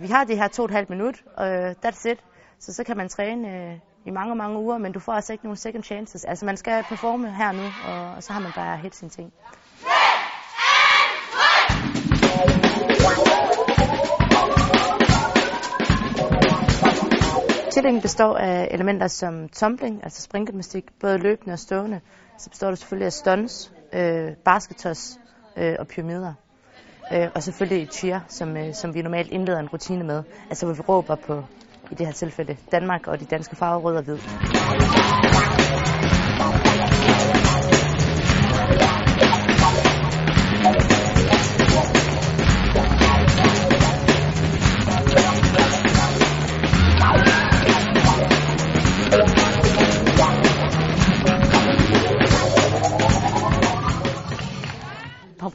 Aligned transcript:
Vi 0.00 0.06
har 0.06 0.24
det 0.24 0.36
her 0.38 0.48
to 0.48 0.62
og 0.62 0.64
et 0.64 0.70
halvt 0.70 0.90
minut, 0.90 1.24
og 1.36 1.48
øh, 1.48 1.74
that's 1.84 2.10
it. 2.10 2.18
Så 2.58 2.74
så 2.74 2.84
kan 2.84 2.96
man 2.96 3.08
træne 3.08 3.48
øh, 3.48 3.78
i 4.06 4.10
mange, 4.10 4.34
mange 4.34 4.58
uger, 4.58 4.78
men 4.78 4.92
du 4.92 5.00
får 5.00 5.12
altså 5.12 5.32
ikke 5.32 5.44
nogen 5.44 5.56
second 5.56 5.84
chances. 5.84 6.24
Altså 6.24 6.46
man 6.46 6.56
skal 6.56 6.84
performe 6.88 7.34
her 7.34 7.52
nu, 7.52 7.62
og, 7.86 8.14
og 8.16 8.22
så 8.22 8.32
har 8.32 8.40
man 8.40 8.52
bare 8.54 8.76
helt 8.76 8.94
sine 8.94 9.10
ting. 9.10 9.32
Tillingen 17.72 18.02
består 18.02 18.36
af 18.36 18.68
elementer 18.70 19.06
som 19.06 19.48
tumbling, 19.48 20.04
altså 20.04 20.22
springgymnastik, 20.22 20.84
både 21.00 21.18
løbende 21.18 21.52
og 21.52 21.58
stående. 21.58 22.00
Så 22.38 22.50
består 22.50 22.68
det 22.68 22.78
selvfølgelig 22.78 23.06
af 23.06 23.12
stunts, 23.12 23.72
øh, 23.92 24.36
basketos 24.44 25.18
øh, 25.56 25.76
og 25.78 25.86
pyramider. 25.86 26.34
Øh, 27.12 27.28
og 27.34 27.42
selvfølgelig 27.42 27.82
et 27.82 27.94
cheer, 27.94 28.20
som, 28.28 28.56
øh, 28.56 28.74
som 28.74 28.94
vi 28.94 29.02
normalt 29.02 29.32
indleder 29.32 29.58
en 29.58 29.68
rutine 29.68 30.04
med. 30.04 30.22
Altså 30.50 30.66
hvor 30.66 30.74
vi 30.74 30.80
råber 30.80 31.16
på, 31.26 31.42
i 31.90 31.94
det 31.94 32.06
her 32.06 32.12
tilfælde, 32.12 32.56
Danmark 32.72 33.06
og 33.06 33.20
de 33.20 33.24
danske 33.24 33.56
farver 33.56 33.80
rød 33.80 33.96
og 33.96 34.02
hvid. 34.02 34.18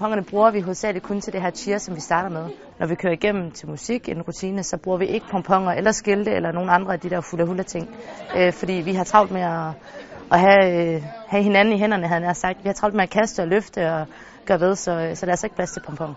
Kuponerne 0.03 0.23
bruger 0.23 0.51
vi 0.51 0.61
hovedsageligt 0.61 1.05
kun 1.05 1.21
til 1.21 1.33
det 1.33 1.41
her 1.41 1.51
cheer, 1.51 1.77
som 1.77 1.95
vi 1.95 2.01
starter 2.01 2.29
med. 2.29 2.49
Når 2.79 2.87
vi 2.87 2.95
kører 2.95 3.13
igennem 3.13 3.51
til 3.51 3.69
musik, 3.69 4.09
en 4.09 4.21
rutine, 4.21 4.63
så 4.63 4.77
bruger 4.77 4.97
vi 4.97 5.05
ikke 5.05 5.25
pomponger 5.31 5.71
eller 5.71 5.91
skilte 5.91 6.31
eller 6.31 6.51
nogen 6.51 6.69
andre 6.69 6.93
af 6.93 6.99
de 6.99 7.09
der 7.09 7.21
fulde 7.21 7.45
huller 7.45 7.63
ting. 7.63 7.89
Øh, 8.37 8.53
fordi 8.53 8.73
vi 8.73 8.93
har 8.93 9.03
travlt 9.03 9.31
med 9.31 9.41
at, 9.41 9.69
at 10.31 10.39
have, 10.39 10.95
øh, 10.95 11.03
have 11.27 11.43
hinanden 11.43 11.73
i 11.73 11.77
hænderne, 11.77 12.07
havde 12.07 12.25
jeg 12.25 12.35
sagt. 12.35 12.63
Vi 12.63 12.67
har 12.69 12.73
travlt 12.73 12.95
med 12.95 13.03
at 13.03 13.09
kaste 13.09 13.41
og 13.41 13.47
løfte 13.47 13.93
og 13.93 14.07
gøre 14.45 14.59
ved, 14.59 14.75
så, 14.75 14.91
øh, 14.91 15.15
så 15.15 15.25
der 15.25 15.29
er 15.29 15.33
altså 15.33 15.45
ikke 15.45 15.55
plads 15.55 15.71
til 15.71 15.81
pomponger. 15.85 16.15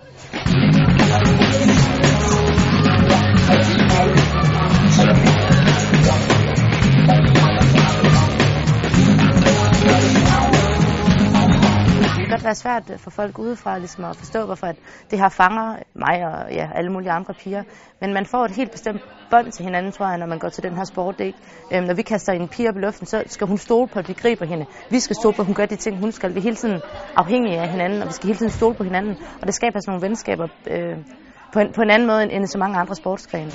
Godt 12.36 12.44
være 12.44 12.54
svært 12.54 12.90
øh, 12.92 12.98
for 12.98 13.10
folk 13.10 13.38
udefra 13.38 13.78
ligesom 13.78 14.04
at 14.04 14.16
forstå, 14.16 14.46
hvorfor 14.46 14.66
at 14.66 14.76
det 15.10 15.18
her 15.18 15.28
fanger 15.28 15.76
mig 15.94 16.16
og 16.26 16.52
ja, 16.52 16.68
alle 16.74 16.90
mulige 16.92 17.10
andre 17.10 17.34
piger. 17.34 17.62
Men 18.00 18.12
man 18.14 18.26
får 18.26 18.44
et 18.44 18.50
helt 18.50 18.70
bestemt 18.70 19.00
bånd 19.30 19.52
til 19.52 19.64
hinanden, 19.64 19.92
tror 19.92 20.08
jeg, 20.08 20.18
når 20.18 20.26
man 20.26 20.38
går 20.38 20.48
til 20.48 20.62
den 20.62 20.76
her 20.76 20.84
sport. 20.84 21.20
Ikke? 21.20 21.38
Øhm, 21.72 21.84
når 21.86 21.94
vi 21.94 22.02
kaster 22.02 22.32
en 22.32 22.48
pige 22.48 22.68
op 22.68 22.76
i 22.76 22.80
luften, 22.80 23.06
så 23.06 23.22
skal 23.26 23.46
hun 23.46 23.58
stole 23.58 23.88
på, 23.88 23.98
at 23.98 24.08
vi 24.08 24.12
griber 24.12 24.46
hende. 24.46 24.66
Vi 24.90 24.98
skal 25.00 25.16
stole 25.16 25.34
på, 25.34 25.42
at 25.42 25.46
hun 25.46 25.54
gør 25.54 25.66
de 25.66 25.76
ting, 25.76 25.98
hun 25.98 26.12
skal. 26.12 26.34
Vi 26.34 26.38
er 26.38 26.42
hele 26.42 26.56
tiden 26.56 26.80
afhængige 27.16 27.58
af 27.60 27.68
hinanden, 27.68 28.02
og 28.02 28.08
vi 28.08 28.12
skal 28.12 28.26
hele 28.26 28.38
tiden 28.38 28.52
stole 28.52 28.74
på 28.74 28.84
hinanden. 28.84 29.16
Og 29.40 29.46
det 29.46 29.54
skaber 29.54 29.78
sådan 29.80 29.92
nogle 29.92 30.06
venskaber 30.08 30.46
øh, 30.70 30.96
på, 31.52 31.58
en, 31.58 31.72
på 31.74 31.82
en 31.82 31.90
anden 31.90 32.08
måde 32.08 32.22
end, 32.22 32.32
end 32.32 32.46
så 32.46 32.58
mange 32.58 32.78
andre 32.78 32.94
sportsgrene. 32.94 33.50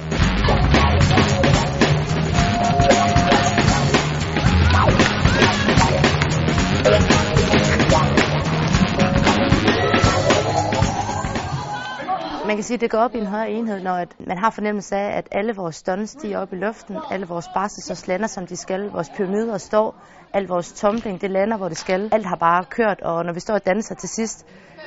Man 12.52 12.58
kan 12.58 12.64
sige, 12.64 12.76
at 12.76 12.82
det 12.82 12.89
går 12.89 12.98
op 12.98 13.16
i 13.16 13.17
en 13.17 13.26
højere 13.26 13.52
enhed, 13.52 13.80
når 13.84 13.94
at 13.94 14.16
man 14.20 14.38
har 14.38 14.50
fornemmelse 14.50 14.95
af, 14.95 15.17
at 15.17 15.28
alle 15.32 15.56
vores 15.56 15.76
stunts 15.76 16.16
de 16.16 16.34
er 16.34 16.39
oppe 16.39 16.56
i 16.56 16.60
luften, 16.60 16.98
alle 17.12 17.26
vores 17.28 17.48
basis 17.54 18.08
lander, 18.08 18.28
som 18.28 18.48
de 18.48 18.56
skal, 18.58 18.89
vores 18.89 19.10
pyramider 19.10 19.58
står, 19.58 19.95
alt 20.34 20.50
vores 20.50 20.73
tumbling, 20.73 21.22
det 21.22 21.32
lander, 21.32 21.58
hvor 21.58 21.67
det 21.67 21.78
skal. 21.78 22.10
Alt 22.12 22.26
har 22.26 22.36
bare 22.36 22.64
kørt, 22.64 23.02
og 23.02 23.26
når 23.26 23.34
vi 23.34 23.39
står 23.39 23.54
og 23.54 23.66
danser 23.66 23.95
til 23.95 24.10
sidst, 24.10 24.45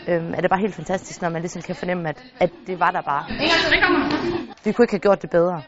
øhm, 0.09 0.35
er 0.35 0.41
det 0.41 0.51
bare 0.51 0.61
helt 0.61 0.75
fantastisk, 0.75 1.23
når 1.23 1.29
man 1.29 1.41
ligesom 1.41 1.63
kan 1.63 1.75
fornemme, 1.75 2.09
at, 2.09 2.23
at 2.41 2.51
det 2.67 2.81
var 2.81 2.91
der 2.91 3.03
bare. 3.03 3.25
Vi 4.65 4.73
kunne 4.73 4.85
ikke 4.85 4.93
have 4.93 5.01
gjort 5.01 5.23
det 5.23 5.31
bedre. 5.31 5.63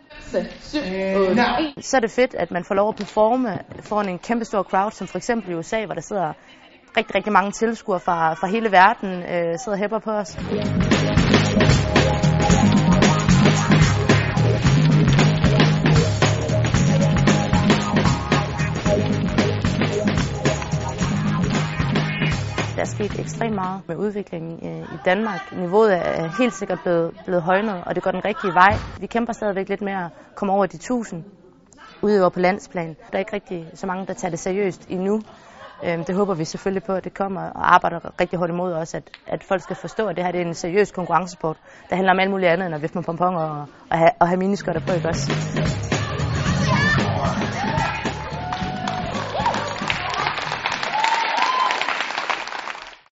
Så 1.80 1.96
er 1.96 2.00
det 2.00 2.10
fedt, 2.10 2.34
at 2.34 2.50
man 2.50 2.64
får 2.64 2.74
lov 2.74 2.88
at 2.88 2.96
performe 2.96 3.58
foran 3.80 4.08
en 4.08 4.18
kæmpe 4.18 4.44
stor 4.44 4.62
crowd, 4.62 4.90
som 4.90 5.06
for 5.06 5.16
eksempel 5.16 5.50
i 5.50 5.54
USA, 5.54 5.84
hvor 5.84 5.94
der 5.94 6.02
sidder 6.02 6.32
rigtig, 6.96 7.14
rigtig 7.14 7.32
mange 7.32 7.50
tilskuere 7.50 8.00
fra, 8.00 8.34
fra 8.34 8.46
hele 8.46 8.72
verden, 8.72 9.10
øh, 9.22 9.58
sidder 9.58 9.72
og 9.72 9.78
hæpper 9.78 9.98
på 9.98 10.10
os. 10.10 10.30
Der 22.76 22.82
er 22.82 22.86
sket 22.86 23.20
ekstremt 23.20 23.54
meget 23.54 23.82
med 23.88 23.96
udviklingen 23.96 24.58
øh, 24.62 24.94
i 24.94 24.98
Danmark. 25.04 25.52
Niveauet 25.52 25.92
er 25.92 26.28
helt 26.38 26.54
sikkert 26.54 26.80
blevet, 26.80 27.14
blevet 27.24 27.42
højnet, 27.42 27.84
og 27.86 27.94
det 27.94 28.02
går 28.02 28.10
den 28.10 28.24
rigtige 28.24 28.54
vej. 28.54 28.74
Vi 29.00 29.06
kæmper 29.06 29.32
stadigvæk 29.32 29.68
lidt 29.68 29.80
med 29.80 29.92
at 29.92 30.10
komme 30.34 30.52
over 30.52 30.66
de 30.66 30.76
1000 30.76 31.24
udøver 32.02 32.28
på 32.28 32.40
landsplan. 32.40 32.88
Der 32.88 33.12
er 33.12 33.18
ikke 33.18 33.32
rigtig 33.32 33.70
så 33.74 33.86
mange, 33.86 34.06
der 34.06 34.14
tager 34.14 34.30
det 34.30 34.38
seriøst 34.38 34.86
endnu. 34.88 35.20
Øhm, 35.84 36.04
det 36.04 36.14
håber 36.14 36.34
vi 36.34 36.44
selvfølgelig 36.44 36.82
på, 36.82 36.92
at 36.92 37.04
det 37.04 37.14
kommer 37.14 37.40
og 37.40 37.74
arbejder 37.74 38.00
rigtig 38.20 38.38
hårdt 38.38 38.52
imod 38.52 38.72
os, 38.72 38.94
at, 38.94 39.02
at 39.26 39.44
folk 39.44 39.62
skal 39.62 39.76
forstå, 39.76 40.06
at 40.06 40.16
det 40.16 40.24
her 40.24 40.32
det 40.32 40.40
er 40.40 40.44
en 40.44 40.54
seriøs 40.54 40.90
konkurrencesport, 40.90 41.56
der 41.90 41.96
handler 41.96 42.12
om 42.12 42.18
alt 42.18 42.30
muligt 42.30 42.50
andet 42.50 42.66
end 42.66 42.74
at 42.74 42.82
vifte 42.82 42.98
med 42.98 43.04
pomponger 43.04 43.40
og, 43.40 43.66
og 43.90 43.98
have, 43.98 44.10
og 44.20 44.28
have 44.28 44.38
miniskørter 44.38 44.80
på, 44.80 44.92
ikke 44.92 45.08
også? 45.08 45.85